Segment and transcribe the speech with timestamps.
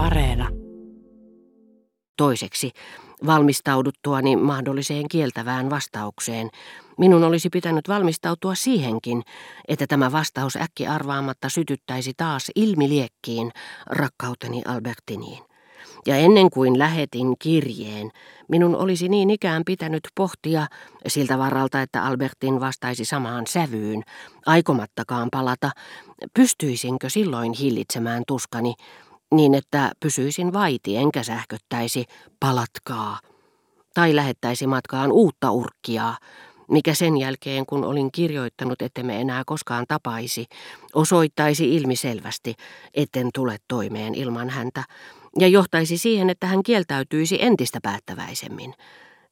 [0.00, 0.48] Areena.
[2.16, 2.70] Toiseksi,
[3.26, 6.50] valmistauduttuani mahdolliseen kieltävään vastaukseen,
[6.98, 9.22] minun olisi pitänyt valmistautua siihenkin,
[9.68, 13.50] että tämä vastaus äkki arvaamatta sytyttäisi taas ilmiliekkiin
[13.86, 15.44] rakkauteni Albertiniin.
[16.06, 18.10] Ja ennen kuin lähetin kirjeen,
[18.48, 20.66] minun olisi niin ikään pitänyt pohtia
[21.06, 24.02] siltä varalta, että Albertin vastaisi samaan sävyyn,
[24.46, 25.70] aikomattakaan palata,
[26.34, 28.74] pystyisinkö silloin hillitsemään tuskani,
[29.34, 32.04] niin että pysyisin vaiti enkä sähköttäisi,
[32.40, 33.18] palatkaa,
[33.94, 36.18] tai lähettäisi matkaan uutta urkkiaa,
[36.70, 40.46] mikä sen jälkeen, kun olin kirjoittanut, ettemme enää koskaan tapaisi,
[40.94, 42.54] osoittaisi ilmiselvästi,
[42.94, 44.84] etten tule toimeen ilman häntä,
[45.38, 48.74] ja johtaisi siihen, että hän kieltäytyisi entistä päättäväisemmin.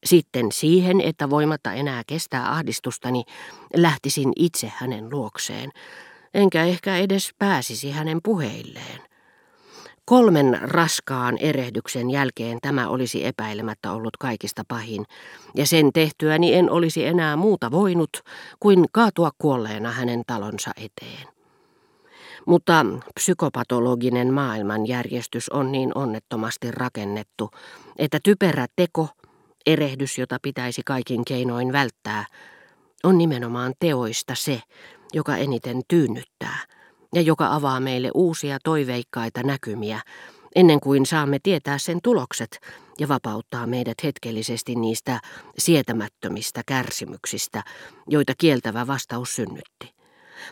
[0.05, 3.24] Sitten siihen, että voimatta enää kestää ahdistustani,
[3.77, 5.70] lähtisin itse hänen luokseen,
[6.34, 9.07] enkä ehkä edes pääsisi hänen puheilleen.
[10.08, 15.05] Kolmen raskaan erehdyksen jälkeen tämä olisi epäilemättä ollut kaikista pahin,
[15.55, 18.10] ja sen tehtyäni en olisi enää muuta voinut
[18.60, 21.28] kuin kaatua kuolleena hänen talonsa eteen.
[22.46, 27.50] Mutta psykopatologinen maailmanjärjestys on niin onnettomasti rakennettu,
[27.98, 29.08] että typerä teko,
[29.66, 32.24] erehdys, jota pitäisi kaikin keinoin välttää,
[33.05, 34.62] on nimenomaan teoista se,
[35.12, 36.77] joka eniten tyynnyttää
[37.14, 40.01] ja joka avaa meille uusia toiveikkaita näkymiä,
[40.55, 42.59] ennen kuin saamme tietää sen tulokset
[42.98, 45.20] ja vapauttaa meidät hetkellisesti niistä
[45.59, 47.62] sietämättömistä kärsimyksistä,
[48.09, 49.95] joita kieltävä vastaus synnytti.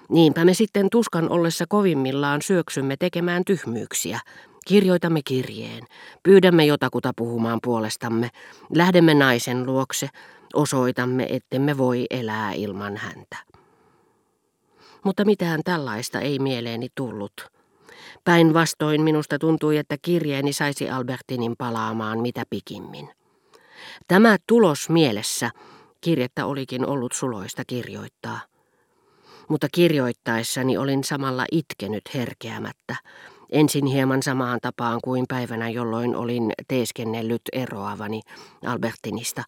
[0.09, 4.21] Niinpä me sitten tuskan ollessa kovimmillaan syöksymme tekemään tyhmyyksiä.
[4.67, 5.85] Kirjoitamme kirjeen,
[6.23, 8.31] pyydämme jotakuta puhumaan puolestamme,
[8.75, 10.09] lähdemme naisen luokse,
[10.55, 13.56] osoitamme, ettemme voi elää ilman häntä.
[15.07, 17.33] Mutta mitään tällaista ei mieleeni tullut.
[18.25, 23.09] Päinvastoin minusta tuntui, että kirjeeni saisi Albertinin palaamaan mitä pikimmin.
[24.09, 25.51] Tämä tulos mielessä
[26.01, 28.41] kirjettä olikin ollut suloista kirjoittaa
[29.49, 32.97] mutta kirjoittaessani olin samalla itkenyt herkeämättä.
[33.53, 38.21] Ensin hieman samaan tapaan kuin päivänä, jolloin olin teeskennellyt eroavani
[38.67, 39.43] Albertinista,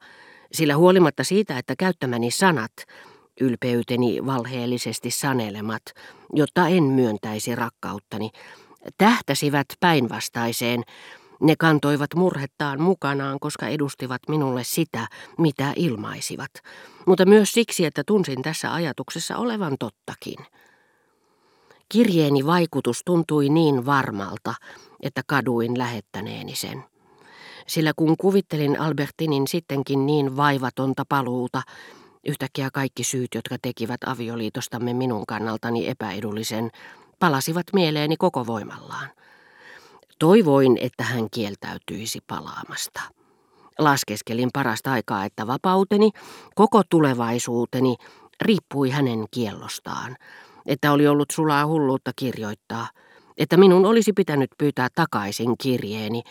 [0.52, 2.72] sillä huolimatta siitä, että käyttämäni sanat,
[3.40, 5.82] ylpeyteni valheellisesti sanelemat,
[6.32, 8.30] jotta en myöntäisi rakkauttani,
[8.98, 10.82] tähtäsivät päinvastaiseen,
[11.40, 16.50] ne kantoivat murhettaan mukanaan, koska edustivat minulle sitä, mitä ilmaisivat,
[17.06, 20.36] mutta myös siksi, että tunsin tässä ajatuksessa olevan tottakin.
[21.88, 24.54] Kirjeeni vaikutus tuntui niin varmalta,
[25.02, 26.84] että kaduin lähettäneeni sen.
[27.66, 31.62] Sillä kun kuvittelin Albertinin sittenkin niin vaivatonta paluuta,
[32.28, 36.70] yhtäkkiä kaikki syyt, jotka tekivät avioliitostamme minun kannaltani epäedullisen,
[37.18, 39.08] palasivat mieleeni koko voimallaan.
[40.18, 43.00] Toivoin, että hän kieltäytyisi palaamasta.
[43.78, 46.10] Laskeskelin parasta aikaa, että vapauteni,
[46.54, 47.96] koko tulevaisuuteni,
[48.40, 50.16] riippui hänen kiellostaan,
[50.66, 52.88] että oli ollut sulaa hulluutta kirjoittaa,
[53.38, 56.22] että minun olisi pitänyt pyytää takaisin kirjeeni,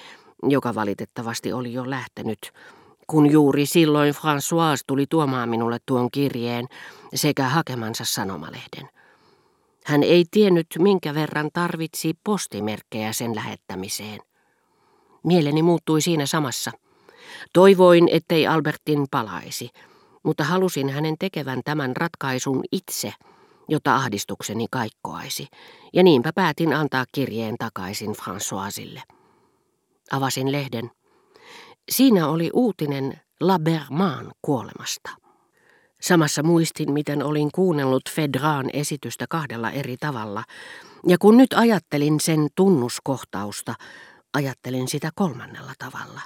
[0.44, 2.52] joka valitettavasti oli jo lähtenyt,
[3.07, 6.68] kun juuri silloin François tuli tuomaan minulle tuon kirjeen
[7.16, 8.90] sekä hakemansa sanomalehden.
[9.85, 14.19] Hän ei tiennyt, minkä verran tarvitsi postimerkkejä sen lähettämiseen.
[15.23, 16.72] Mieleni muuttui siinä samassa.
[17.53, 19.69] Toivoin, ettei Albertin palaisi,
[20.24, 23.13] mutta halusin hänen tekevän tämän ratkaisun itse,
[23.68, 25.47] jota ahdistukseni kaikkoaisi,
[25.94, 29.01] ja niinpä päätin antaa kirjeen takaisin Françoisille.
[30.12, 30.91] Avasin lehden.
[31.90, 35.09] Siinä oli uutinen Labermaan kuolemasta.
[36.02, 40.44] Samassa muistin, miten olin kuunnellut Fedraan esitystä kahdella eri tavalla,
[41.08, 43.75] ja kun nyt ajattelin sen tunnuskohtausta,
[44.34, 46.22] ajattelin sitä kolmannella tavalla.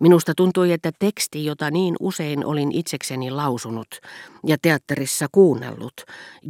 [0.00, 3.88] Minusta tuntui, että teksti, jota niin usein olin itsekseni lausunut
[4.46, 5.94] ja teatterissa kuunnellut,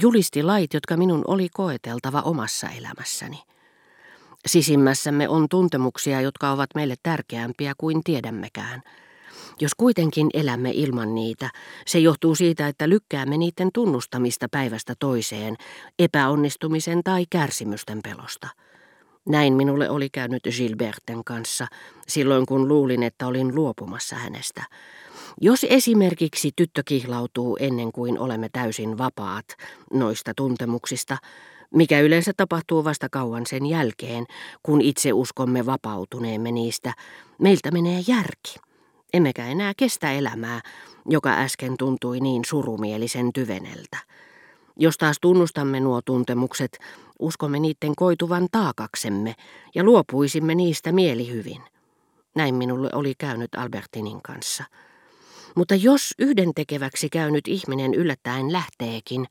[0.02, 3.42] julisti lait, jotka minun oli koeteltava omassa elämässäni.
[4.46, 8.82] Sisimmässämme on tuntemuksia, jotka ovat meille tärkeämpiä kuin tiedämmekään–
[9.60, 11.50] jos kuitenkin elämme ilman niitä,
[11.86, 15.56] se johtuu siitä, että lykkäämme niiden tunnustamista päivästä toiseen,
[15.98, 18.48] epäonnistumisen tai kärsimysten pelosta.
[19.28, 21.66] Näin minulle oli käynyt Gilberten kanssa,
[22.08, 24.64] silloin kun luulin, että olin luopumassa hänestä.
[25.40, 29.46] Jos esimerkiksi tyttö kihlautuu ennen kuin olemme täysin vapaat
[29.92, 31.16] noista tuntemuksista,
[31.74, 34.26] mikä yleensä tapahtuu vasta kauan sen jälkeen,
[34.62, 36.92] kun itse uskomme vapautuneemme niistä,
[37.38, 38.54] meiltä menee järki.
[39.12, 40.60] Emmekä enää kestä elämää,
[41.06, 43.96] joka äsken tuntui niin surumielisen tyveneltä.
[44.76, 46.78] Jos taas tunnustamme nuo tuntemukset,
[47.18, 49.34] uskomme niiden koituvan taakaksemme
[49.74, 51.62] ja luopuisimme niistä mielihyvin.
[52.34, 54.64] Näin minulle oli käynyt Albertinin kanssa.
[55.56, 59.26] Mutta jos yhdentekeväksi käynyt ihminen yllättäen lähteekin,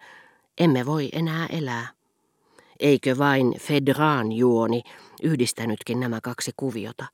[0.57, 1.98] emme voi enää elää.
[2.79, 4.81] Eikö vain Fedraan juoni
[5.23, 7.05] yhdistänytkin nämä kaksi kuviota?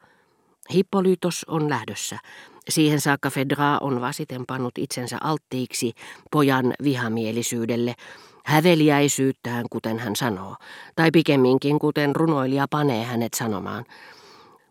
[0.74, 2.20] Hippolytos on lähdössä.
[2.70, 5.94] Siihen saakka Fedra on vasiten pannut itsensä alttiiksi
[6.32, 7.94] pojan vihamielisyydelle,
[8.46, 10.56] häveliäisyyttään, kuten hän sanoo,
[10.96, 13.86] tai pikemminkin, kuten runoilija panee hänet sanomaan.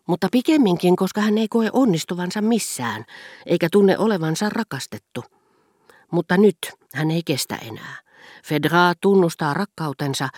[0.07, 3.05] Mutta pikemminkin, koska hän ei koe onnistuvansa missään,
[3.45, 5.23] eikä tunne olevansa rakastettu.
[6.11, 6.57] Mutta nyt
[6.93, 8.04] hän ei kestä enää.
[8.45, 10.29] Fedra tunnustaa rakkautensa,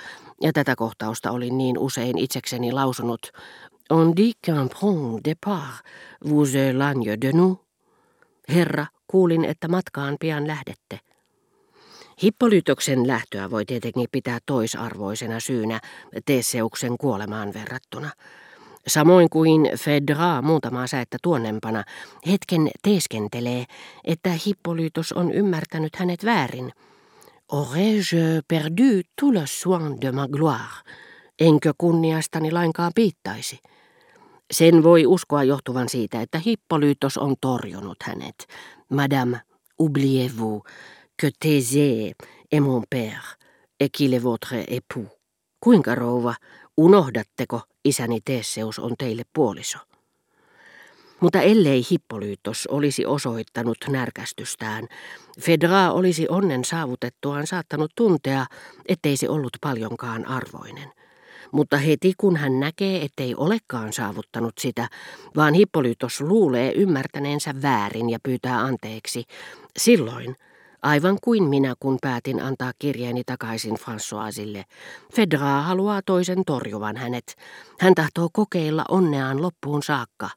[0.42, 3.32] ja tätä kohtausta olin niin usein itsekseni lausunut.
[3.90, 5.84] On dit qu'un bon départ
[6.30, 7.58] vous éloigne de nous.
[8.50, 11.00] Herra, kuulin, että matkaan pian lähdette.
[12.24, 15.80] Hippolytoksen lähtöä voi tietenkin pitää toisarvoisena syynä
[16.26, 18.10] Teseuksen kuolemaan verrattuna.
[18.88, 21.84] Samoin kuin Fedra muutamaa säettä tuonnempana
[22.28, 23.66] hetken teeskentelee,
[24.04, 26.72] että Hippolytos on ymmärtänyt hänet väärin–
[27.50, 30.84] Aurais-je perdu tout le soin de ma gloire?
[31.42, 33.60] Enkö kunniastani lainkaan piittaisi?
[34.52, 38.48] Sen voi uskoa johtuvan siitä, että Hippolytos on torjunut hänet.
[38.90, 39.40] Madame,
[39.80, 40.64] oubliez-vous
[41.22, 42.12] que Thésée
[42.52, 43.38] est mon père
[43.80, 45.08] et qu'il est votre époux.
[45.64, 46.36] Kuinka rouva,
[46.78, 49.80] unohdatteko isäni Teseus on teille puoliso?
[51.20, 54.88] Mutta ellei Hippolytos olisi osoittanut närkästystään,
[55.42, 58.46] Fedra olisi onnen saavutettuaan saattanut tuntea,
[58.88, 60.92] ettei se ollut paljonkaan arvoinen.
[61.52, 64.88] Mutta heti kun hän näkee, ettei olekaan saavuttanut sitä,
[65.36, 69.24] vaan Hippolytos luulee ymmärtäneensä väärin ja pyytää anteeksi,
[69.78, 70.36] silloin,
[70.82, 74.64] aivan kuin minä kun päätin antaa kirjeeni takaisin Françoisille,
[75.16, 77.36] Fedra haluaa toisen torjuvan hänet.
[77.80, 80.30] Hän tahtoo kokeilla onneaan loppuun saakka.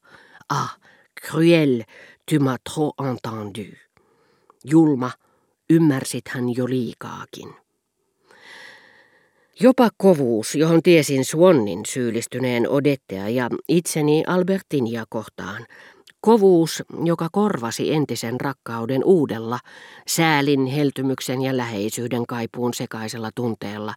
[0.50, 0.76] Ah,
[1.14, 1.85] cruel,
[2.26, 3.76] tu m'as trop entendu.
[4.64, 5.11] Julma,
[6.29, 7.55] hän jo liikaakin.
[9.61, 15.67] Jopa kovuus, johon tiesin Suonnin syyllistyneen Odettea ja itseni Albertinia kohtaan,
[16.20, 19.58] kovuus, joka korvasi entisen rakkauden uudella,
[20.08, 23.94] säälin, heltymyksen ja läheisyyden kaipuun sekaisella tunteella,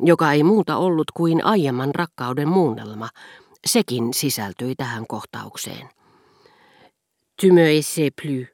[0.00, 3.08] joka ei muuta ollut kuin aiemman rakkauden muunnelma,
[3.66, 5.88] sekin sisältyi tähän kohtaukseen.
[7.40, 8.46] Tu me haissais plus.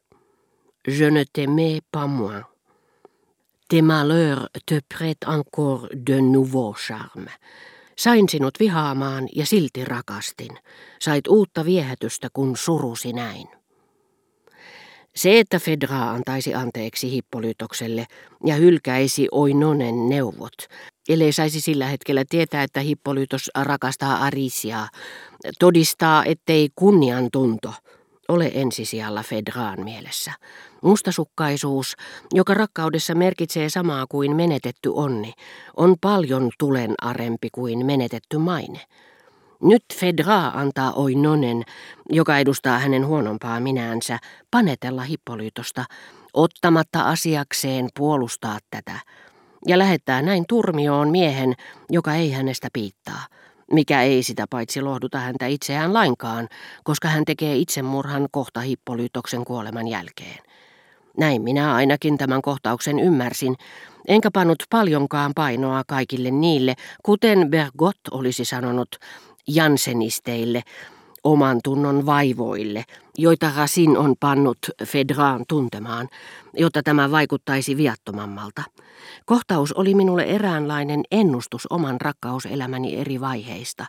[0.87, 2.43] Je ne t'aimais pas moins.
[3.69, 7.29] Tes malheurs te prêtent encore de nouveaux charmes.
[7.97, 10.59] Sain sinut vihaamaan ja silti rakastin.
[10.99, 13.62] Sait uutta viehätystä, kun surusi näin.
[15.15, 18.05] Se, että Fedra antaisi anteeksi Hippolytokselle
[18.45, 20.53] ja hylkäisi Oinonen neuvot,
[21.09, 24.89] ellei saisi sillä hetkellä tietää, että Hippolytos rakastaa Arisiaa,
[25.59, 27.73] todistaa, ettei kunnian tunto
[28.27, 30.31] ole ensisijalla Fedraan mielessä.
[30.83, 31.95] Mustasukkaisuus,
[32.33, 35.33] joka rakkaudessa merkitsee samaa kuin menetetty onni,
[35.77, 38.79] on paljon tulen arempi kuin menetetty maine.
[39.63, 41.63] Nyt Fedra antaa Oinonen,
[42.09, 44.19] joka edustaa hänen huonompaa minäänsä,
[44.51, 45.85] panetella Hippolytosta,
[46.33, 48.99] ottamatta asiakseen puolustaa tätä,
[49.67, 51.53] ja lähettää näin turmioon miehen,
[51.89, 53.27] joka ei hänestä piittaa,
[53.71, 56.47] mikä ei sitä paitsi lohduta häntä itseään lainkaan,
[56.83, 60.39] koska hän tekee itsemurhan kohta Hippolytoksen kuoleman jälkeen.
[61.17, 63.55] Näin minä ainakin tämän kohtauksen ymmärsin,
[64.07, 68.95] enkä pannut paljonkaan painoa kaikille niille, kuten Bergot olisi sanonut,
[69.47, 70.61] jansenisteille,
[71.23, 72.83] oman tunnon vaivoille,
[73.17, 76.09] joita Rasin on pannut Fedraan tuntemaan,
[76.53, 78.63] jotta tämä vaikuttaisi viattomammalta.
[79.25, 83.85] Kohtaus oli minulle eräänlainen ennustus oman rakkauselämäni eri vaiheista.